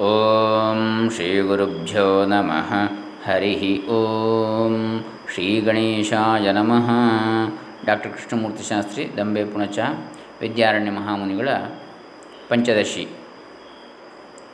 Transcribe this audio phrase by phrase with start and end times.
[0.00, 2.72] ಓಂ ಶ್ರೀ ಗುರುಭ್ಯೋ ನಮಃ.
[3.26, 6.90] ಹರಿ ಓಂ ಶ್ರೀ ಗಣೇಶಾಯ ನಮಃ.
[7.86, 9.78] ಡಾಕ್ಟರ್ ಕೃಷ್ಣಮೂರ್ತಿ ಶಾಸ್ತ್ರಿ, ದಂಬೆ ಪುಣಚ,
[10.40, 11.48] ವಿದ್ಯಾರಣ್ಯ ಮಹಾಮುನಿಗಳ
[12.48, 13.08] ಪಂಚದಶಿ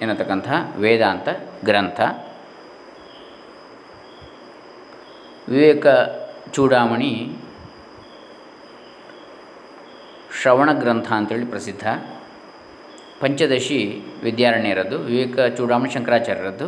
[0.01, 1.29] ಎನ್ನತಕ್ಕಂಥ ವೇದಾಂತ
[1.65, 2.01] ಗ್ರಂಥ.
[5.49, 5.87] ವಿವೇಕ
[6.53, 7.37] ಚೂಡಾಮಣಿ
[10.43, 11.89] ಶ್ರವಣ ಗ್ರಂಥ ಅಂತೇಳಿ ಪ್ರಸಿದ್ಧ.
[13.23, 16.67] ಪಂಚದಶಿ ವಿದ್ಯಾರಣ್ಯರದ್ದು, ವಿವೇಕ ಚೂಡಾಮಣ ಶಂಕರಾಚಾರ್ಯರದ್ದು.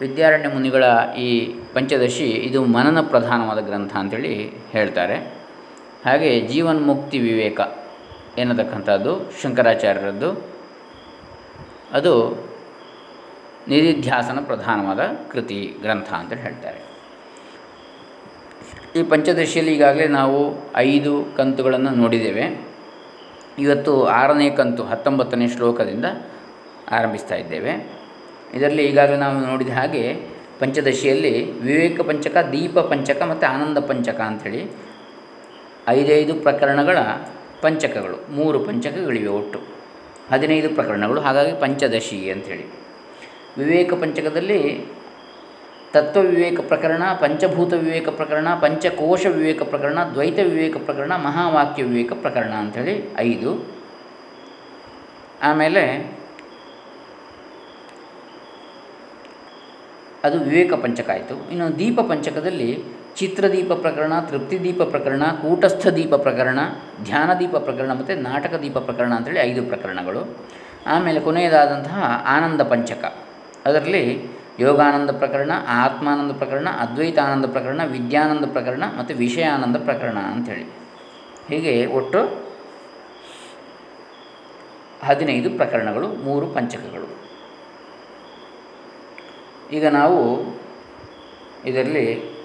[0.00, 0.84] ವಿದ್ಯಾರಣ್ಯ ಮುನಿಗಳ
[1.18, 5.16] ಈ ಪಂಚದಶಿ ಇದು ಮನನ ಪ್ರಧಾನವಾದ ಗ್ರಂಥ ಅಂತೇಳಿ ಹೇಳ್ತಾರೆ.
[6.04, 7.60] ಹಾಗೆ ಜೀವನ್ಮುಕ್ತಿ ವಿವೇಕ
[8.38, 10.30] ಎನ್ನತಕ್ಕಂಥದ್ದು ಶಂಕರಾಚಾರ್ಯರದ್ದು.
[11.92, 12.14] ಅದು
[13.68, 15.00] ನಿಧಿಧ್ಯಾಸನ ಪ್ರಧಾನವಾದ
[15.32, 16.80] ಕೃತಿ ಗ್ರಂಥ ಅಂತೇಳಿ ಹೇಳ್ತಾರೆ.
[18.96, 22.67] ಈ ಪಂಚದಶಿಯಲ್ಲಿ ಈಗಾಗಲೇ ನಾವು ಐದು ಕಂತುಗಳನ್ನು ನೋಡಿದ್ದೇವೆ.
[23.58, 26.04] ಇವತ್ತು ಆರನೇ ಕಂತು ಹತ್ತೊಂಬತ್ತನೇ ಶ್ಲೋಕದಿಂದ
[26.90, 27.92] ಆರಂಭಿಸ್ತಾ ಇದ್ದೇವೆ.
[28.54, 30.14] ಇದರಲ್ಲಿ ಈಗಾಗಲೇ ನಾವು ನೋಡಿದ ಹಾಗೆ
[30.58, 34.70] ಪಂಚದಶಿಯಲ್ಲಿ ವಿವೇಕ ಪಂಚಕ, ದೀಪ ಪಂಚಕ ಮತ್ತು ಆನಂದ ಪಂಚಕ ಅಂಥೇಳಿ
[35.88, 36.98] ಐದೈದು ಪ್ರಕರಣಗಳ
[37.60, 39.58] ಪಂಚಕಗಳು, ಮೂರು ಪಂಚಕಗಳಿವೆ ಒಟ್ಟು.
[40.32, 42.66] ಹದಿನೈದು ಪ್ರಕರಣಗಳು, ಹಾಗಾಗಿ ಪಂಚದಶಿ ಅಂಥೇಳಿ.
[43.58, 44.86] ವಿವೇಕ ಪಂಚಕದಲ್ಲಿ
[45.92, 52.52] ತತ್ವ ವಿವೇಕ ಪ್ರಕರಣ, ಪಂಚಭೂತ ವಿವೇಕ ಪ್ರಕರಣ, ಪಂಚಕೋಶ ವಿವೇಕ ಪ್ರಕರಣ, ದ್ವೈತ ವಿವೇಕ ಪ್ರಕರಣ, ಮಹಾವಾಕ್ಯ ವಿವೇಕ ಪ್ರಕರಣ
[52.52, 53.66] ಅಂಥೇಳಿ ಐದು.
[55.42, 56.12] ಆಮೇಲೆ
[60.24, 61.50] ಅದು ವಿವೇಕ ಪಂಚಕ ಆಯಿತು.
[61.50, 62.84] ಇನ್ನು ದೀಪ ಪಂಚಕದಲ್ಲಿ
[63.16, 66.58] ಚಿತ್ರದೀಪ ಪ್ರಕರಣ, ತೃಪ್ತಿದೀಪ ಪ್ರಕರಣ, ಕೂಟಸ್ಥ ದೀಪ ಪ್ರಕರಣ,
[67.04, 70.36] ಧ್ಯಾನದೀಪ ಪ್ರಕರಣ ಮತ್ತು ನಾಟಕ ದೀಪ ಪ್ರಕರಣ ಅಂತೇಳಿ ಐದು ಪ್ರಕರಣಗಳು.
[70.86, 73.04] ಆಮೇಲೆ ಕೊನೆಯದಾದಂತಹ ಆನಂದ ಪಂಚಕ.
[73.66, 80.64] ಅದರಲ್ಲಿ ಯೋಗಾನಂದ ಪ್ರಕರಣ, ಆತ್ಮಾನಂದ ಪ್ರಕರಣ, ಅದ್ವೈತಾನಂದ ಪ್ರಕರಣ, ವಿದ್ಯಾನಂದ ಪ್ರಕರಣ ಮತ್ತು ವಿಷಯಾನಂದ ಪ್ರಕರಣ ಅಂಥೇಳಿ.
[81.48, 82.48] ಹೀಗೆ ಒಟ್ಟು
[85.06, 87.28] ಹದಿನೈದು ಪ್ರಕರಣಗಳು, ಮೂರು ಪಂಚಕಗಳು.
[89.72, 90.44] ಈಗ ನಾವು
[91.64, 92.38] ಇದರಲ್ಲಿ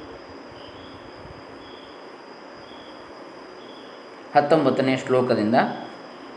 [4.36, 5.56] ಹತ್ತೊಂಬತ್ತನೇ ಶ್ಲೋಕದಿಂದ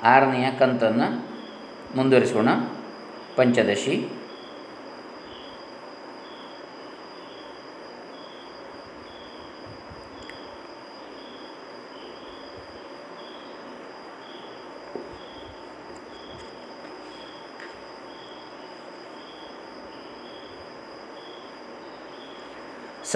[0.02, 1.26] ಆರನೆಯ ಕಂತನ್ನು
[1.96, 2.48] ಮುಂದುವರಿಸೋಣ.
[3.36, 4.15] ಪಂಚದಶಿ.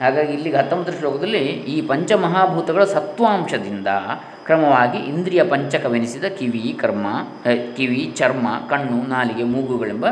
[0.00, 3.86] ಹಾಗಾಗಿ ಇಲ್ಲಿಗೆ ಹತ್ತೊಂಬತ್ತನೇ ಶ್ಲೋಕದಲ್ಲಿ ಈ ಪಂಚಮಹಾಭೂತಗಳ ಸತ್ವಾಂಶದಿಂದ
[4.44, 7.06] ಕ್ರಮವಾಗಿ ಇಂದ್ರಿಯ ಪಂಚಕವೆನಿಸಿದ ಕಿವಿ, ಕರ್ಮ
[7.76, 10.06] ಕಿವಿ, ಚರ್ಮ, ಕಣ್ಣು, ನಾಲಿಗೆ, ಮೂಗುಗಳೆಂಬ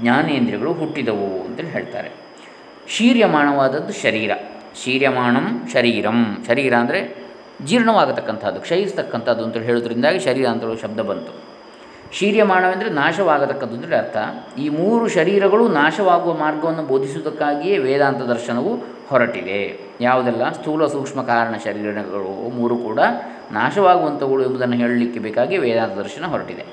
[0.00, 2.10] ಜ್ಞಾನೇಂದ್ರಿಯಗಳು ಹುಟ್ಟಿದವು ಅಂತೇಳಿ ಹೇಳ್ತಾರೆ.
[2.88, 4.30] ಶೀರ್ಯಮಾಣವಾದದ್ದು ಶರೀರ.
[4.84, 6.44] ಶೀರ್ಯಮಾಣಂ ಶರೀರಂ.
[6.46, 7.16] ಶರೀರ ಅಂದರೆ
[7.64, 10.46] ಜೀರ್ಣವಾಗತಕ್ಕಂಥದ್ದು, ಕ್ಷಯಿಸ್ತಕ್ಕಂಥದ್ದು ಅಂತೇಳಿ ಹೇಳೋದ್ರಿಂದಾಗಿ ಶರೀರ
[10.82, 11.51] ಶಬ್ದ ಬಂತು.
[12.12, 14.16] ಶೀರ್ಯಮಾಣವೆಂದರೆ ನಾಶವಾಗತಕ್ಕದ್ದು ಅಂದರೆ ಅರ್ಥ.
[14.58, 18.76] ಈ ಮೂರು ಶರೀರಗಳು ನಾಶವಾಗುವ ಮಾರ್ಗವನ್ನು ಬೋಧಿಸುವುದಕ್ಕಾಗಿಯೇ ವೇದಾಂತ ದರ್ಶನವು
[19.08, 19.80] ಹೊರಟಿದೆ.
[20.00, 20.52] ಯಾವುದೆಲ್ಲ?
[20.52, 22.98] ಸ್ಥೂಲ ಸೂಕ್ಷ್ಮ ಕಾರಣ ಶರೀರಗಳು ಮೂರು ಕೂಡ
[23.52, 26.64] ನಾಶವಾಗುವಂಥವುಗಳು ಎಂಬುದನ್ನು ಹೇಳಲಿಕ್ಕೆ ಬೇಕಾಗಿ ವೇದಾಂತ ದರ್ಶನ ಹೊರಟಿದೆ.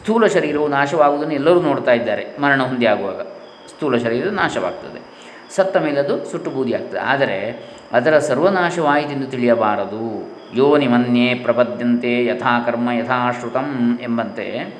[0.00, 3.20] ಸ್ಥೂಲ ಶರೀರವು ನಾಶವಾಗುವುದನ್ನು ಎಲ್ಲರೂ ನೋಡ್ತಾ ಇದ್ದಾರೆ ಮರಣ ಹೊಂದಿ ಆಗುವಾಗ
[3.68, 5.13] ಸ್ಥೂಲ ಶರೀರ ನಾಶವಾಗ್ತದೆ.
[5.56, 6.98] ಸತ್ತ ಅದು ಸುಟ್ಟು ಬೂದಿ ಆಗ್ತದೆ.
[6.98, 7.58] ಆದರೆ
[7.92, 10.34] ಅದರ ಸರ್ವನಾಶವಾಯಿತೆಂದು ತಿಳಿಯಬಾರದು.
[10.54, 14.74] ಯೋನಿ ನಿಮನ್ಯೇ ಪ್ರಪದ್ಯಂತೆ ಯಥಾ ಕರ್ಮ ಯಥಾ ಶ್ರುತಂ ಎಂಬಂತೆ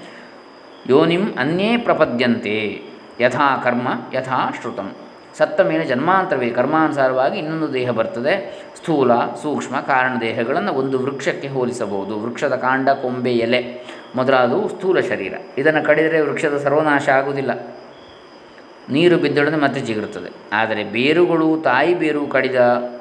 [0.90, 2.82] ಯೋನಿಂ ಅನ್ಯೇ ಪ್ರಪದ್ಯಂತೆ
[3.20, 4.92] ಯಥಾ ಕರ್ಮ ಯಥಾ ಶ್ರುತಂ.
[5.38, 8.64] ಸತ್ತ ಮೇಲೆ ಜನ್ಮಾಂತರವೇ ಕರ್ಮಾನುಸಾರವಾಗಿ ಇನ್ನೊಂದು ದೇಹ ಬರ್ತದೆ.
[8.76, 12.20] ಸ್ಥೂಲ, ಸೂಕ್ಷ್ಮ, ಕಾರಣ ದೇಹಗಳನ್ನು ಒಂದು ವೃಕ್ಷಕ್ಕೆ ಹೋಲಿಸಬಹುದು.
[12.20, 13.84] ವೃಕ್ಷದ ಕಾಂಡ, ಕೊಂಬೆ, ಎಲೆ
[14.16, 15.34] ಮೊದಲಾದವು ಸ್ಥೂಲ ಶರೀರ.
[15.58, 17.50] ಇದನ್ನು ಕಡಿದರೆ ವೃಕ್ಷದ ಸರ್ವನಾಶ ಆಗುವುದಿಲ್ಲ.
[18.90, 22.56] ನೀರು ಬಿದ್ದೊಡನೆ ಮತ್ತೆ ಚಿಗುರುತ್ತದೆ ಆದರೆ ಬೇರುಗಳು ತಾಯಿ ಬೇರು ಕಡಿದ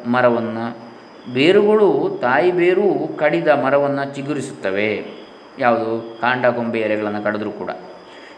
[0.05, 0.77] ಮರವನ್ನು,
[1.33, 5.05] ಬೇರುಗಳು ತಾಯಿ ಬೇರು ಕಡಿದ ಮರವನ್ನು ಚಿಗುರಿಸುತ್ತವೆ.
[5.59, 6.17] ಯಾವುದು?
[6.21, 7.69] ಕಾಂಡ, ಕೊಂಬೆ ಎಲೆಗಳನ್ನು ಕಡಿದ್ರೂ ಕೂಡ.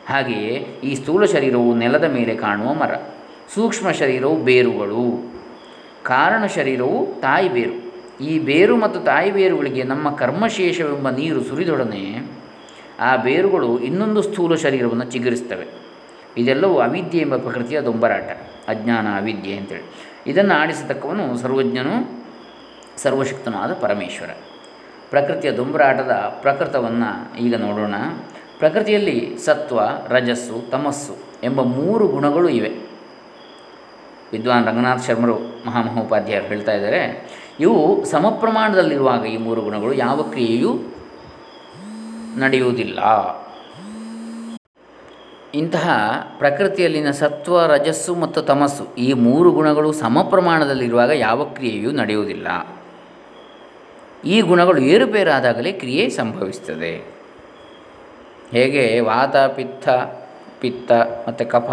[0.10, 2.96] ಹಾಗೆಯೇ ಈ ಸ್ಥೂಲ ಶರೀರವು ನೆಲದ ಮೇಲೆ ಕಾಣುವ ಮರ,
[3.56, 5.34] ಸೂಕ್ಷ್ಮ ಶರೀರವು ಬೇರುಗಳು.
[6.04, 7.86] ಕಾರಣ ಶರೀರವು ತಾಯಿ ಬೇರು.
[8.24, 12.32] ಈ ಬೇರು ಮತ್ತು ತಾಯಿ ಬೇರುಗಳಿಗೆ ನಮ್ಮ ಕರ್ಮಶೇಷವೆಂಬ ನೀರು ಸುರಿದೊಡನೆ
[13.00, 15.85] ಆ ಬೇರುಗಳು ಇನ್ನೊಂದು ಸ್ಥೂಲ ಶರೀರವನ್ನು ಚಿಗುರಿಸ್ತವೆ
[16.38, 18.30] ಇದೆಲ್ಲವೂ ಅವಿದ್ಯೆ ಎಂಬ ಪ್ರಕೃತಿಯ ದೊಂಬರಾಟ,
[18.68, 19.86] ಅಜ್ಞಾನ, ಅವಿದ್ಯೆ ಅಂತೇಳಿ.
[20.28, 22.24] ಇದನ್ನು ಆಡಿಸತಕ್ಕವನು ಸರ್ವಜ್ಞನು
[22.98, 24.30] ಸರ್ವಶಕ್ತನಾದ ಪರಮೇಶ್ವರ.
[25.10, 26.12] ಪ್ರಕೃತಿಯ ದೊಂಬರಾಟದ
[26.42, 27.96] ಪ್ರಕೃತವನ್ನು ಈಗ ನೋಡೋಣ.
[28.60, 29.80] ಪ್ರಕೃತಿಯಲ್ಲಿ ಸತ್ವ,
[30.10, 32.70] ರಜಸ್ಸು, ತಮಸ್ಸು ಎಂಬ ಮೂರು ಗುಣಗಳು ಇವೆ.
[34.32, 35.36] ವಿದ್ವಾನ್ ರಂಗನಾಥ್ ಶರ್ಮರು
[35.66, 37.02] ಮಹಾಮಹೋಪಾಧ್ಯಾಯರು ಹೇಳ್ತಾ ಇದ್ದಾರೆ,
[37.60, 40.72] ಇವು ಸಮಪ್ರಮಾಣದಲ್ಲಿರುವಾಗ ಈ ಮೂರು ಗುಣಗಳು ಯಾವ ಕ್ರಿಯೆಯೂ
[42.38, 43.00] ನಡೆಯುವುದಿಲ್ಲ.
[45.60, 45.88] ಇಂತಹ
[46.40, 52.48] ಪ್ರಕೃತಿಯಲ್ಲಿನ ಸತ್ವ, ರಜಸ್ಸು ಮತ್ತು ತಮಸ್ಸು ಈ ಮೂರು ಗುಣಗಳು ಸಮ ಪ್ರಮಾಣದಲ್ಲಿರುವಾಗ ಯಾವ ಕ್ರಿಯೆಯೂ ನಡೆಯುವುದಿಲ್ಲ.
[54.26, 56.94] ಈ ಗುಣಗಳು ಏರುಪೇರಾದಾಗಲೇ ಕ್ರಿಯೆ ಸಂಭವಿಸ್ತದೆ
[58.52, 59.88] ಹೇಗೆ ವಾತ, ಪಿತ್ತ
[60.62, 60.92] ಪಿತ್ತ
[61.28, 61.70] ಮತ್ತು ಕಫ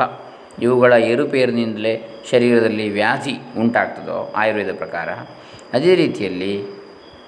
[0.63, 1.93] ಇವುಗಳ ಏರುಪೇರಿನಿಂದಲೇ
[2.31, 5.09] ಶರೀರದಲ್ಲಿ ವ್ಯಾಧಿ ಉಂಟಾಗ್ತದೋ ಆಯುರ್ವೇದ ಪ್ರಕಾರ,
[5.73, 6.53] ಅದೇ ರೀತಿಯಲ್ಲಿ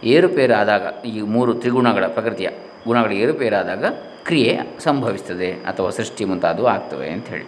[0.05, 2.49] ಏರುಪೇರಾದಾಗ, ಈ ಮೂರು ತ್ರಿಗುಣಗಳ ಪ್ರಕೃತಿಯ
[2.87, 3.85] ಗುಣಗಳ ಏರುಪೇರಾದಾಗ
[4.25, 7.47] ಕ್ರಿಯೆ ಸಂಭವಿಸ್ತದೆ ಅಥವಾ ಸೃಷ್ಟಿ ಮುಂತಾದವು ಆಗ್ತವೆ ಅಂಥೇಳಿ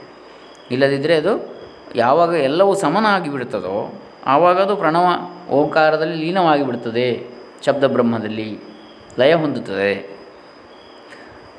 [0.71, 1.57] ಇಲ್ಲದಿದ್ದರೆ ಅದು
[1.97, 3.95] ಯಾವಾಗ ಎಲ್ಲವೂ ಸಮನಾಗಿ ಬಿಡುತ್ತದೋ
[4.27, 5.05] ಆವಾಗ ಅದು ಪ್ರಣವ
[5.51, 7.27] ಓಂಕಾರದಲ್ಲಿ ಲೀನವಾಗಿ ಬಿಡುತ್ತದೆ
[7.67, 8.59] ಶಬ್ದಬ್ರಹ್ಮದಲ್ಲಿ
[9.19, 10.17] ಲಯ ಹೊಂದುತ್ತದೆ.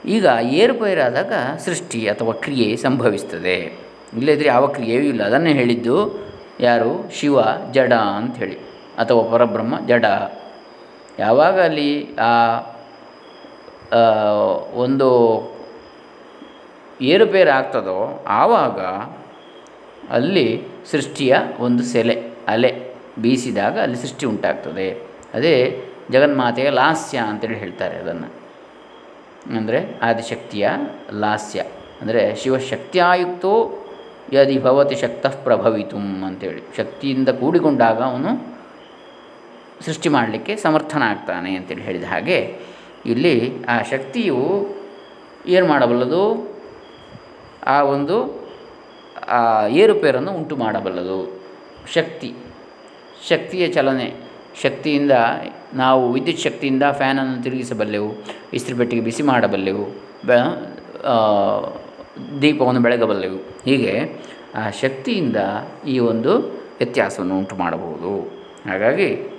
[0.05, 3.55] ಈಗ ಏರುಪೇರಾದಾಗ ಸೃಷ್ಟಿ ಅಥವಾ ಕ್ರಿಯೆ ಸಂಭವಿಸ್ತದೆ.
[4.13, 5.23] ಇಲ್ಲದಿದ್ದರೆ ಯಾವ ಕ್ರಿಯೆಯೂ ಇಲ್ಲ.
[5.23, 6.27] ಅದನ್ನೇ ಹೇಳಿದ್ದು
[6.59, 7.11] ಯಾರು?
[7.11, 7.39] ಶಿವ,
[7.71, 8.55] ಜಡ ಅಂಥೇಳಿ
[8.97, 10.05] ಅಥವಾ ಪರಬ್ರಹ್ಮ, ಜಡ.
[11.19, 12.29] ಯಾವಾಗ ಅಲ್ಲಿ ಆ,
[14.75, 15.07] ಒಂದು
[17.01, 17.97] ಏರುಪೇರು ಆಗ್ತದೋ
[18.27, 18.79] ಆವಾಗ
[20.09, 20.45] ಅಲ್ಲಿ
[20.91, 22.15] ಸೃಷ್ಟಿಯ ಒಂದು ಸೆಲೆ,
[22.47, 22.71] ಅಲೆ
[23.19, 24.87] ಬೀಸಿದಾಗ ಅಲ್ಲಿ ಸೃಷ್ಟಿ ಉಂಟಾಗ್ತದೆ.
[25.33, 25.53] ಅದೇ
[26.11, 28.29] ಜಗನ್ಮಾತೆಯ ಲಾಸ್ಯ ಅಂತೇಳಿ ಹೇಳ್ತಾರೆ ಅದನ್ನು.
[29.55, 30.67] ಅಂದರೆ ಆದಿಶಕ್ತಿಯ
[31.19, 31.59] ಲಾಸ್ಯ.
[32.01, 33.53] ಅಂದರೆ ಶಿವಶಕ್ತಿಯಾಯುಕ್ತೋ
[34.33, 36.61] ಯದಿ ಭವತಿ ಶಕ್ತಃ ಪ್ರಭವಿತು ಅಂತೇಳಿ.
[36.77, 38.31] ಶಕ್ತಿಯಿಂದ ಕೂಡಿಕೊಂಡಾಗ ಅವನು
[39.85, 42.59] ಸೃಷ್ಟಿ ಮಾಡಲಿಕ್ಕೆ ಸಮರ್ಥನಾಗ್ತಾನೆ ಅಂತೇಳಿ ಹೇಳಿದ ಹಾಗೆ
[43.05, 44.67] ಇಲ್ಲಿ ಆ ಶಕ್ತಿಯು
[45.47, 46.53] ಏನು ಮಾಡಬಲ್ಲದು?
[47.65, 48.47] ಆ ಒಂದು
[49.69, 51.41] ಏರುಪೇರನ್ನು ಉಂಟು ಮಾಡಬಲ್ಲದು.
[51.93, 52.33] ಶಕ್ತಿ.
[53.29, 54.13] ಶಕ್ತಿಯ ಚಲನೆ.
[54.61, 55.11] ಶಕ್ತಿಯಿಂದ
[55.73, 58.15] ನಾವು ವಿದ್ಯುತ್ ಶಕ್ತಿಯಿಂದ ಫ್ಯಾನನ್ನು ತಿರುಗಿಸಬಲ್ಲೆವು,
[58.53, 59.85] ಇಸ್ತ್ರಿ ಪೆಟ್ಟಿಗೆ ಬಿಸಿ ಮಾಡಬಲ್ಲೆವು,
[60.27, 60.31] ಬ
[62.41, 63.35] ದೀಪವನ್ನು ಬೆಳಗಬಲ್ಲೆವು.
[63.65, 63.93] ಹೀಗೆ
[64.55, 65.37] ಆ ಶಕ್ತಿಯಿಂದ
[65.87, 66.37] ಈ ಒಂದು
[66.77, 68.11] ವ್ಯತ್ಯಾಸವನ್ನು ಉಂಟು ಮಾಡಬಹುದು.
[68.69, 69.36] ಹಾಗಾಗಿ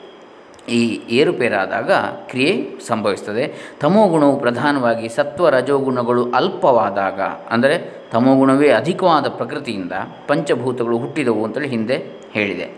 [0.69, 1.91] ಈ ಏರುಪೇರಾದಾಗ
[2.31, 2.53] ಕ್ರಿಯೆ
[2.87, 3.45] ಸಂಭವಿಸ್ತದೆ.
[3.81, 7.21] ತಮೋಗುಣವು ಪ್ರಧಾನವಾಗಿ ಸತ್ವ ರಜೋಗುಣಗಳು ಅಲ್ಪವಾದಾಗ,
[7.51, 7.77] ಅಂದರೆ
[8.13, 9.95] ತಮೋಗುಣವೇ ಅಧಿಕವಾದ ಪ್ರಕೃತಿಯಿಂದ
[10.29, 11.97] ಪಂಚಭೂತಗಳು ಹುಟ್ಟಿದವು ಅಂತೇಳಿ ಹಿಂದೆ
[12.33, 12.69] ಹೇಳಿದೆ.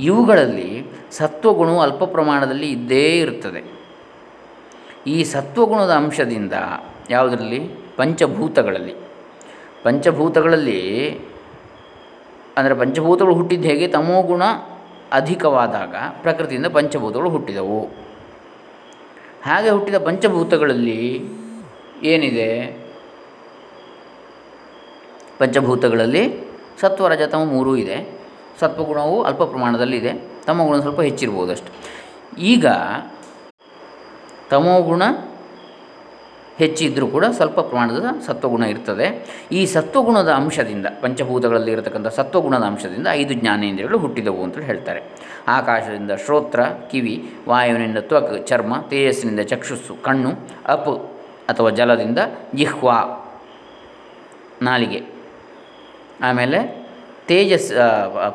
[0.00, 0.70] ಇವುಗಳಲ್ಲಿ
[1.12, 3.62] ಸತ್ವಗುಣವು ಅಲ್ಪ ಪ್ರಮಾಣದಲ್ಲಿ ಇದ್ದೇ ಇರುತ್ತದೆ.
[5.06, 6.54] ಈ ಸತ್ವಗುಣದ ಅಂಶದಿಂದ
[7.10, 7.60] ಯಾವುದರಲ್ಲಿ?
[7.96, 8.94] ಪಂಚಭೂತಗಳಲ್ಲಿ.
[9.82, 10.80] ಪಂಚಭೂತಗಳಲ್ಲಿ,
[12.56, 13.86] ಅಂದರೆ ಪಂಚಭೂತಗಳು ಹುಟ್ಟಿದ್ದು ಹೇಗೆ?
[13.88, 14.42] ತಮೋಗುಣ
[15.12, 17.80] ಅಧಿಕವಾದಾಗ ಪ್ರಕೃತಿಯಿಂದ ಪಂಚಭೂತಗಳು ಹುಟ್ಟಿದವು.
[19.46, 21.28] ಹಾಗೆ ಹುಟ್ಟಿದ ಪಂಚಭೂತಗಳಲ್ಲಿ
[22.02, 22.48] ಏನಿದೆ?
[25.38, 28.22] ಪಂಚಭೂತಗಳಲ್ಲಿ ಸತ್ವ ರಜತಮ ಮೂರೂ ಇದೆ.
[28.60, 31.70] ಸತ್ವಗುಣವು ಅಲ್ಪ ಪ್ರಮಾಣದಲ್ಲಿ ಪ್ರಮಾಣದಲ್ಲಿದೆ ತಮೋಗುಣ ಸ್ವಲ್ಪ ಹೆಚ್ಚಿರ್ಬೋದಷ್ಟು
[32.38, 32.66] ಈಗ
[34.50, 35.02] ತಮೋಗುಣ
[36.62, 39.06] ಹೆಚ್ಚಿದ್ದರೂ ಕೂಡ ಸ್ವಲ್ಪ ಪ್ರಮಾಣದ ಸತ್ವಗುಣ ಇರ್ತದೆ.
[39.58, 45.00] ಈ ಸತ್ವಗುಣದ ಅಂಶದಿಂದ, ಪಂಚಭೂತಗಳಲ್ಲಿ ಇರತಕ್ಕಂಥ ಸತ್ವಗುಣದ ಅಂಶದಿಂದ ಐದು ಜ್ಞಾನೇಂದ್ರಿಯಗಳು ಹುಟ್ಟಿದವು ಅಂತೇಳಿ ಹೇಳ್ತಾರೆ.
[45.58, 47.14] ಆಕಾಶದಿಂದ ಶ್ರೋತ್ರ, ಕಿವಿ,
[47.48, 50.32] ವಾಯುವಿನಿಂದ ತ್ವಕ್, ಚರ್ಮ, ತೇಜಸ್ಸಿನಿಂದ ಚಕ್ಷುಸ್ಸು, ಕಣ್ಣು,
[50.74, 50.92] ಅಪ್
[51.52, 52.18] ಅಥವಾ ಜಲದಿಂದ
[52.54, 52.98] ಜಿಹ್ವಾ
[54.62, 55.00] ನಾಲಿಗೆ.
[56.28, 56.58] ಆಮೇಲೆ
[57.28, 57.70] ತೇಜಸ್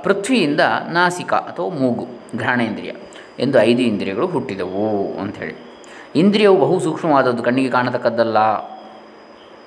[0.04, 0.64] ಪೃಥ್ವಿಯಿಂದ
[0.98, 2.08] ನಾಸಿಕ ಅಥವಾ ಮೂಗು,
[2.38, 2.92] ಘ್ರಾಣೇಂದ್ರಿಯ
[3.44, 4.84] ಎಂದು ಐದು ಇಂದ್ರಿಯಗಳು ಹುಟ್ಟಿದವು
[5.22, 5.56] ಅಂಥೇಳಿ
[6.18, 8.38] ಇಂದ್ರಿಯವು ಬಹು ಸೂಕ್ಷ್ಮವಾದದ್ದು, ಕಣ್ಣಿಗೆ ಕಾಣತಕ್ಕದ್ದಲ್ಲ.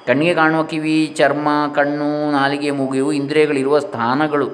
[0.06, 4.50] ಕಣ್ಣಿಗೆ ಕಾಣುವ ಕಿವಿ, ಚರ್ಮ, ಕಣ್ಣು, ನಾಲಿಗೆ ಮೂಗಿಯು ಇಂದ್ರಿಯಗಳಿರುವ ಸ್ಥಾನಗಳು.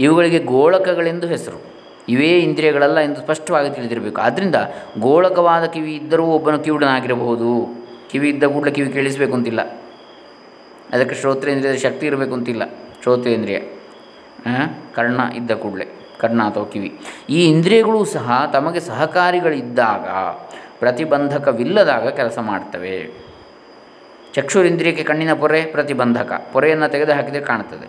[0.00, 1.62] ಇವುಗಳಿಗೆ ಗೋಳಕಗಳೆಂದು ಹೆಸರು.
[2.08, 4.20] ಇವೇ ಇಂದ್ರಿಯಗಳಲ್ಲ ಎಂದು ಸ್ಪಷ್ಟವಾಗಿ ತಿಳಿದಿರಬೇಕು.
[4.20, 4.54] ಆದ್ದರಿಂದ
[4.98, 7.68] ಗೋಳಕವಾದ ಕಿವಿ ಇದ್ದರೂ ಒಬ್ಬನು ಕಿವುಡನಾಗಿರಬಹುದು.
[8.10, 9.60] ಕಿವಿ ಇದ್ದ ಕೂಡಲೇ ಕಿವಿ ಕೇಳಿಸಬೇಕು ಅಂತಿಲ್ಲ.
[10.92, 12.62] ಅದಕ್ಕೆ ಶ್ರೋತ್ರೇಂದ್ರಿಯದ ಶಕ್ತಿ ಇರಬೇಕು ಅಂತಿಲ್ಲ.
[13.02, 13.60] ಶ್ರೋತ್ರೇಂದ್ರಿಯ
[14.94, 15.99] ಕರ್ಣ ಇದ್ದ ಕೂಡಲೇ.
[16.20, 16.90] ಕರ್ಣ ಅಥವಾ ಕಿವಿ
[17.30, 20.06] ಈ ಇಂದ್ರಿಯಗಳು ಸಹ ತಮಗೆ ಸಹಕಾರಿಗಳಿದ್ದಾಗ
[20.80, 22.96] ಪ್ರತಿಬಂಧಕವಿಲ್ಲದಾಗ ಕೆಲಸ ಮಾಡ್ತವೆ.
[24.34, 26.32] ಚಕ್ಷುರಿಂದ್ರಿಯಕ್ಕೆ ಕಣ್ಣಿನ ಪೊರೆ, ಪ್ರತಿಬಂಧಕ.
[26.52, 27.88] ಪೊರೆಯನ್ನು ತೆಗೆದು ಹಾಕಿದರೆ ಕಾಣುತ್ತದೆ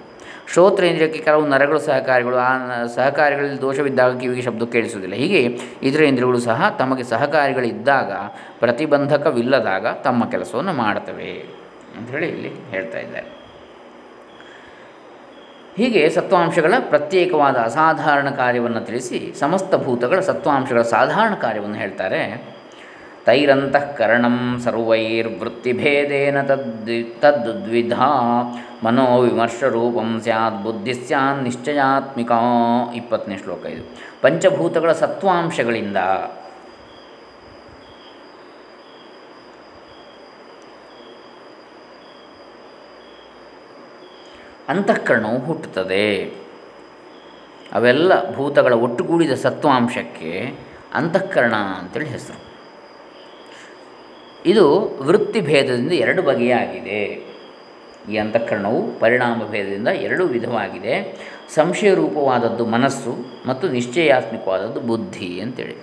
[0.54, 2.52] ಶ್ರೋತ್ರೇಂದ್ರಿಯಕ್ಕೆ ಕೆಲವು ನರಗಳು ಸಹಕಾರಿಗಳು, ಆ
[2.96, 5.16] ಸಹಕಾರಿಗಳಲ್ಲಿ ದೋಷವಿದ್ದಾಗ ಕಿವಿಗೆ ಶಬ್ದ ಕೇಳಿಸುವುದಿಲ್ಲ.
[5.16, 5.42] ಹೀಗೆ
[5.84, 8.12] ಇದರ ಇಂದ್ರಿಯಗಳು ಸಹ ತಮಗೆ ಸಹಕಾರಿಗಳಿದ್ದಾಗ
[8.60, 11.32] ಪ್ರತಿಬಂಧಕವಿಲ್ಲದಾಗ ತಮ್ಮ ಕೆಲಸವನ್ನು ಮಾಡ್ತವೆ
[11.98, 13.41] ಅಂಥೇಳಿ ಇಲ್ಲಿ ಹೇಳ್ತಾ ಇದ್ದಾರೆ.
[15.76, 22.52] ಹೀಗೆ ಸತ್ವಾಂಶಗಳ ಪ್ರತ್ಯೇಕವಾದ ಅಸಾಧಾರಣ ಕಾರ್ಯವನ್ನು ತಿಳಿಸಿ ಸಮಸ್ತ ಭೂತಗಳ ಸತ್ವಾಂಶಗಳ ಸಾಧಾರಣ ಕಾರ್ಯವನ್ನು ಹೇಳ್ತಾರೆ.
[23.26, 26.90] ತೈರಂತಃಕರಣಂ ಸರ್ವೈರ್ವೃತ್ತಿಭೇದೇನ ತದ್
[27.22, 27.94] ತದ್ವಿಧ
[28.84, 32.32] ಮನೋವಿಮರ್ಶರೂಪಂ ಸ್ಯಾತ್ ಬುದ್ಧಿ ಸ್ಯಾನ್ ನಿಶ್ಚಯಾತ್ಮಿಕ.
[32.96, 33.84] ಇಪ್ಪತ್ತನೇ ಶ್ಲೋಕ ಇದು.
[34.22, 35.98] ಪಂಚಭೂತಗಳ ಸತ್ವಾಂಶಗಳಿಂದ
[44.72, 46.34] ಅಂತಃಕರಣವು ಹುಟ್ಟುತ್ತದೆ.
[47.74, 50.56] ಅವೆಲ್ಲ ಭೂತಗಳ ಒಟ್ಟುಗೂಡಿದ ಸತ್ವಾಂಶಕ್ಕೆ
[50.94, 52.52] ಅಂತಃಕರಣ ಅಂತೇಳಿ ಹೆಸರು.
[54.46, 57.32] ಇದು ವೃತ್ತಿ ಭೇದದಿಂದ ಎರಡು ಬಗೆಯಾಗಿದೆ.
[58.12, 60.96] ಈ ಅಂತಃಕರಣವು ಪರಿಣಾಮ ಭೇದದಿಂದ ಎರಡು ವಿಧವಾಗಿದೆ.
[61.54, 65.76] ಸಂಶಯ ರೂಪವಾದದ್ದು ಮನಸ್ಸು ಮತ್ತು ನಿಶ್ಚಯಾತ್ಮಕವಾದದ್ದು ಬುದ್ಧಿ ಅಂತೇಳಿ.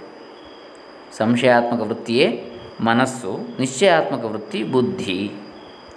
[1.17, 5.33] ಸಂಶಯಾತ್ಮಕ ವೃತ್ತಿಯೇ ಮನಸ್ಸು, ನಿಶ್ಚಯಾತ್ಮಕ ವೃತ್ತಿ ಬುದ್ಧಿ.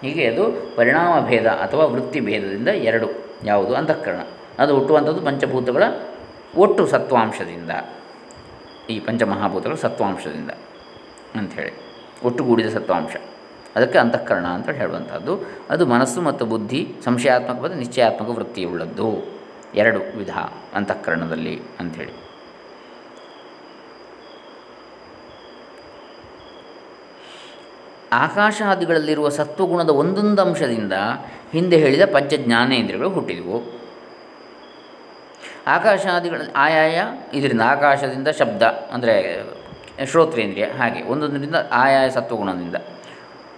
[0.02, 3.08] ಹೀಗೆ ಅದು ಪರಿಣಾಮ ಭೇದ ಅಥವಾ ವೃತ್ತಿ ಭೇದದಿಂದ ಎರಡು.
[3.44, 3.76] ಯಾವುದು?
[3.76, 4.20] ಅಂತಃಕರಣ.
[4.60, 5.84] ಅದು ಹುಟ್ಟುವಂಥದ್ದು ಪಂಚಭೂತಗಳ
[6.58, 7.72] ಒಟ್ಟು ಸತ್ವಾಂಶದಿಂದ.
[8.90, 10.52] ಈ ಪಂಚಮಹಾಭೂತಗಳ ಸತ್ವಾಂಶದಿಂದ
[11.36, 11.72] ಅಂಥೇಳಿ.
[12.24, 13.16] ಒಟ್ಟುಗೂಡಿದ ಸತ್ವಾಂಶ.
[13.76, 15.40] ಅದಕ್ಕೆ ಅಂತಃಕರಣ ಅಂತ ಹೇಳುವಂಥದ್ದು.
[15.70, 19.42] ಅದು ಮನಸ್ಸು ಮತ್ತು ಬುದ್ಧಿ, ಸಂಶಯಾತ್ಮಕ ಮತ್ತು ನಿಶ್ಚಯಾತ್ಮಕ ವೃತ್ತಿಯುಳ್ಳದ್ದು.
[19.76, 20.30] ಎರಡು ವಿಧ
[20.74, 22.21] ಅಂತಃಕರಣದಲ್ಲಿ ಅಂಥೇಳಿ.
[28.12, 30.94] ಆಕಾಶಾದಿಗಳಲ್ಲಿರುವ ಸತ್ವಗುಣದ ಒಂದೊಂದು ಅಂಶದಿಂದ
[31.52, 33.82] ಹಿಂದೆ ಹೇಳಿದ ಪಂಚ ಜ್ಞಾನೇಂದ್ರಿಯಗಳು ಹುಟ್ಟಿದವು.
[35.68, 37.04] ಆಕಾಶಾದಿಗಳ ಆಯಾಯ,
[37.34, 39.44] ಇದರಿಂದ ಆಕಾಶದಿಂದ ಶಬ್ದ, ಅಂದರೆ
[40.06, 42.76] ಶ್ರೋತ್ರೇಂದ್ರಿಯ, ಹಾಗೆ ಒಂದೊಂದರಿಂದ ಆಯಾಯ ಸತ್ವಗುಣದಿಂದ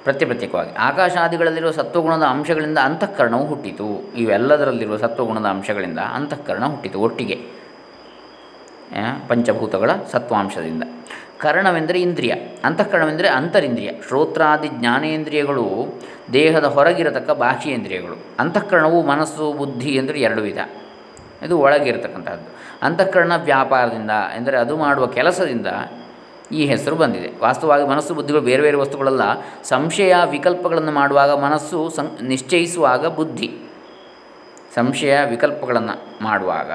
[0.03, 0.75] ಪ್ರತ್ಯೇಕವಾಗಿ.
[0.75, 4.15] ಆಕಾಶಾದಿಗಳಲ್ಲಿರುವ ಸತ್ವಗುಣದ ಅಂಶಗಳಿಂದ ಅಂತಃಕರಣವು ಹುಟ್ಟಿತು.
[4.15, 7.37] ಇವೆಲ್ಲದರಲ್ಲಿರುವ ಸತ್ವಗುಣದ ಅಂಶಗಳಿಂದ ಅಂತಃಕರಣ ಹುಟ್ಟಿತು ಒಟ್ಟಿಗೆ.
[9.27, 10.83] ಪಂಚಭೂತಗಳ ಸತ್ವಾಂಶದಿಂದ.
[11.43, 12.33] ಕರಣವೆಂದರೆ ಇಂದ್ರಿಯ,
[12.63, 13.91] ಅಂತಃಕರಣವೆಂದರೆ ಅಂತರಿಂದ್ರಿಯ.
[14.07, 16.01] ಶ್ರೋತ್ರಾದಿ ಜ್ಞಾನೇಂದ್ರಿಯಗಳು,
[16.33, 18.25] ದೇಹದ ಹೊರಗಿರತಕ್ಕ ಬಾಹ್ಯೇಂದ್ರಿಯಗಳು.
[18.39, 20.57] ಅಂತಃಕರಣವು ಮನಸ್ಸು, ಬುದ್ಧಿ ಎಂದರೆ ಎರಡು ವಿಧ.
[21.43, 22.49] ಇದು ಒಳಗಿರತಕ್ಕಂಥದ್ದು
[22.81, 25.67] ಅಂತಃಕರಣ ವ್ಯಾಪಾರದಿಂದ, ಎಂದರೆ ಅದು ಮಾಡುವ ಕೆಲಸದಿಂದ
[26.51, 27.39] ಈ ಹೆಸರು ಬಂದಿದೆ.
[27.41, 29.21] ವಾಸ್ತವವಾಗಿ ಮನಸ್ಸು, ಬುದ್ಧಿಗಳು ಬೇರೆ ಬೇರೆ ವಸ್ತುಗಳಲ್ಲ.
[29.63, 33.51] ಸಂಶಯ, ವಿಕಲ್ಪಗಳನ್ನು ಮಾಡುವಾಗ ಮನಸ್ಸು ಸಂ, ನಿಶ್ಚಯಿಸುವಾಗ ಬುದ್ಧಿ.
[34.75, 36.71] ಸಂಶಯ, ವಿಕಲ್ಪಗಳನ್ನು ಮಾಡುವಾಗ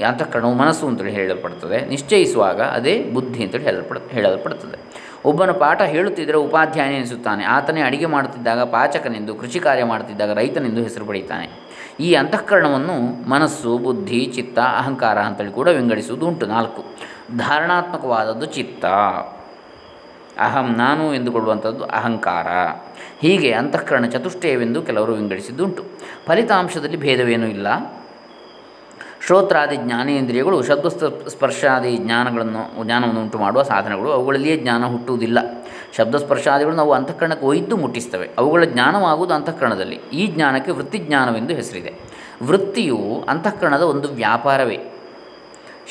[0.00, 1.86] ಅಂತಃಕರಣವು ಮನಸ್ಸು ಅಂತೇಳಿ ಹೇಳಲ್ಪಡ್ತದೆ.
[1.86, 5.02] ನಿಶ್ಚಯಿಸುವಾಗ ಅದೇ ಬುದ್ಧಿ ಅಂತೇಳಿ ಹೇಳಲ್ಪಡ, ಹೇಳಲ್ಪಡ್ತದೆ.
[5.24, 7.44] ಒಬ್ಬನು ಪಾಠ ಹೇಳುತ್ತಿದ್ದರೆ ಉಪಾಧ್ಯಾಯನೇ ಎನಿಸುತ್ತಾನೆ.
[7.44, 14.58] ಆತನೇ ಅಡಿಗೆ ಮಾಡುತ್ತಿದ್ದಾಗ ಪಾಚಕನೆಂದು, ಕೃಷಿ ಕಾರ್ಯ ಮಾಡುತ್ತಿದ್ದಾಗ ರೈತನೆಂದು ಹೆಸರು ಪಡೆಯುತ್ತಾನೆ ಈ ಅಂತಃಕರಣವನ್ನು ಮನಸ್ಸು, ಬುದ್ಧಿ, ಚಿತ್ತ,
[14.58, 16.46] ಅಹಂಕಾರ ಅಂತೇಳಿ ಕೂಡ ವಿಂಗಡಿಸುವುದು ಉಂಟು.
[16.46, 16.84] ನಾಲ್ಕು.
[17.38, 18.84] ಧಾರಣಾತ್ಮಕವಾದದ್ದು ಚಿತ್ತ.
[20.38, 22.46] ಅಹಂ ನಾನು ಎಂದುಕೊಳ್ಳುವಂಥದ್ದು ಅಹಂಕಾರ.
[23.20, 25.84] ಹೀಗೆ ಅಂತಃಕರಣ ಚತುಷ್ಟಯವೆಂದು ಕೆಲವರು ವಿಂಗಡಿಸಿದ್ದುಂಟು
[26.26, 27.68] ಫಲಿತಾಂಶದಲ್ಲಿ ಭೇದವೇನೂ ಇಲ್ಲ.
[29.26, 30.86] ಶ್ರೋತ್ರಾದಿ ಜ್ಞಾನೇಂದ್ರಿಯಗಳು ಶಬ್ದ
[31.28, 34.12] ಸ್ಪರ್ಶಾದಿ ಜ್ಞಾನಗಳನ್ನು, ಜ್ಞಾನವನ್ನು ಉಂಟು ಮಾಡುವ ಸಾಧನಗಳು.
[34.12, 35.38] ಅವುಗಳಲ್ಲಿಯೇ ಜ್ಞಾನ ಹುಟ್ಟುವುದಿಲ್ಲ.
[35.96, 38.30] ಶಬ್ದ ಸ್ಪರ್ಶಾದಿಗಳು ನಾವು ಅಂತಃಕರಣಕ್ಕೆ ಒಯ್ದು ಮುಟ್ಟಿಸ್ತವೆ.
[38.38, 39.96] ಅವುಗಳ ಜ್ಞಾನವಾಗುವುದು ಅಂತಃಕರಣದಲ್ಲಿ.
[39.96, 41.94] ಈ ಜ್ಞಾನಕ್ಕೆ ವೃತ್ತಿಜ್ಞಾನವೆಂದು ಹೆಸರಿದೆ.
[42.42, 44.78] ವೃತ್ತಿಯು ಅಂತಃಕರಣದ ಒಂದು ವ್ಯಾಪಾರವೇ.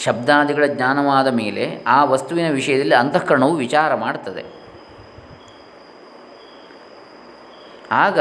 [0.04, 4.46] ಶಬ್ದಾದಿಗಳ ಜ್ಞಾನವಾದ ಮೇಲೆ ಆ ವಸ್ತುವಿನ ವಿಷಯದಲ್ಲಿ ಅಂತಃಕರಣವು ವಿಚಾರ ಮಾಡುತ್ತದೆ
[7.92, 8.20] ಆಗ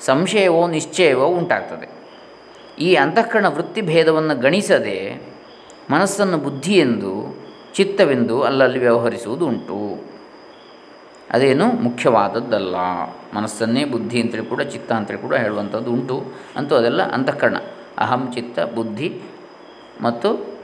[0.00, 1.93] ಸಂಶಯವೋ ನಿಶ್ಚಯವೋ ಉಂಟಾಗ್ತದೆ.
[2.78, 5.26] ಈ ಅಂತಃಕರಣ ವೃತ್ತಿಭೇದವನ್ನು ಗಣಿಸದೆ
[5.90, 7.36] ಮನಸ್ಸನ್ನು ಬುದ್ಧಿಯೆಂದು,
[7.74, 10.04] ಚಿತ್ತವೆಂದು ಅಲ್ಲಲ್ಲಿ ವ್ಯವಹರಿಸುವುದು ಉಂಟು.
[11.30, 11.66] ಅದೇನು?
[11.66, 12.76] ಮುಖ್ಯವಾದದ್ದಲ್ಲ.
[13.34, 16.24] ಮನಸ್ಸನ್ನೇ ಬುದ್ಧಿ ಅಂತೇಳಿ ಕೂಡ, ಚಿತ್ತ ಅಂತೇಳಿ ಕೂಡ ಹೇಳುವಂಥದ್ದು ಉಂಟು.
[16.56, 17.56] ಅಂತೂ ಅದೆಲ್ಲ ಅಂತಃಕರಣ.
[17.98, 19.22] ಅಹಂ, ಚಿತ್ತ, ಬುದ್ಧಿ
[20.00, 20.58] ಮತ್ತು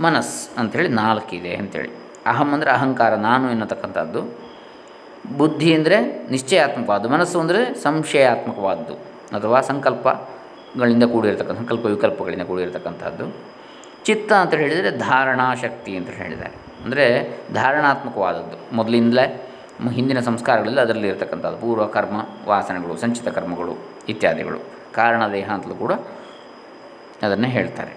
[0.00, 1.90] ಮನಸ್ ಅಂಥೇಳಿ ನಾಲ್ಕಿದೆ ಅಂಥೇಳಿ
[2.26, 4.38] ಅಹಂ ಅಂದರೆ ಅಹಂಕಾರ, ನಾನು ಎನ್ನತಕ್ಕಂಥದ್ದು.
[5.36, 7.08] ಬುದ್ಧಿ ಅಂದರೆ ನಿಶ್ಚಯಾತ್ಮಕವಾದ್ದು.
[7.08, 8.94] ಮನಸ್ಸು ಅಂದರೆ ಸಂಶಯಾತ್ಮಕವಾದ್ದು.
[9.36, 9.60] ಅಥವಾ
[10.72, 13.36] ಸಂಕಲ್ಪಗಳಿಂದ ಕೂಡಿರತಕ್ಕಂಥ ಸಂಕಲ್ಪ ವಿಕಲ್ಪಗಳಿಂದ ಕೂಡಿರತಕ್ಕಂಥದ್ದು.
[14.04, 16.84] ಚಿತ್ತ ಅಂತ ಹೇಳಿದರೆ ಧಾರಣಾ ಶಕ್ತಿ ಅಂತ ಹೇಳಿದ್ದಾರೆ.
[16.84, 18.76] ಅಂದರೆ ಧಾರಣಾತ್ಮಕವಾದದ್ದು.
[18.76, 19.50] ಮೊದಲಿಂದಲೇ
[19.92, 21.58] ಹಿಂದಿನ ಸಂಸ್ಕಾರಗಳಲ್ಲಿ ಅದರಲ್ಲಿ ಇರತಕ್ಕಂಥದ್ದು.
[21.58, 22.16] ಪೂರ್ವ ಕರ್ಮ,
[22.48, 23.76] ವಾಸನೆಗಳು, ಸಂಚಿತ ಕರ್ಮಗಳು
[24.08, 24.58] ಇತ್ಯಾದಿಗಳು.
[24.94, 25.92] ಕಾರಣ ದೇಹ ಅಂತಲೂ ಕೂಡ
[27.22, 27.92] ಅದನ್ನು ಹೇಳ್ತಾರೆ.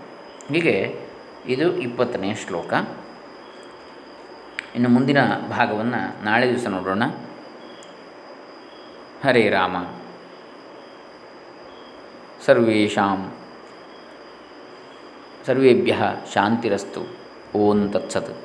[0.47, 0.99] ಹೀಗೆ
[1.45, 2.73] ಇದು ಇಪ್ಪತ್ತನೆಯ ಶ್ಲೋಕ.
[4.75, 5.17] ಇನ್ನು ಮುಂದಿನ
[5.49, 7.03] ಭಾಗವನ್ನು ನಾಳೆ ದಿವಸ ನೋಡೋಣ.
[9.23, 9.75] ಹರೇ ರಾಮ.
[12.45, 13.33] ಸರ್ವೇಷಾಂ.
[15.45, 15.95] ಸರ್ವೇಭ್ಯ
[16.33, 17.17] ಶಾಂತಿರಸ್ತು
[17.55, 18.37] ಓಂ ತತ್ಸತ್.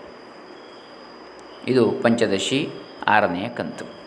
[1.68, 2.70] ಇದು ಪಂಚದಶಿ
[3.06, 3.99] ಆರನೆಯ ಕಂತು.